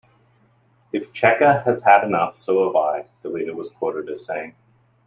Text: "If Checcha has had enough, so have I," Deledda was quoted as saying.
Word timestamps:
"If 0.91 1.13
Checcha 1.13 1.63
has 1.63 1.83
had 1.83 2.03
enough, 2.03 2.35
so 2.35 2.65
have 2.65 2.75
I," 2.75 3.05
Deledda 3.23 3.53
was 3.53 3.69
quoted 3.69 4.09
as 4.09 4.25
saying. 4.25 4.55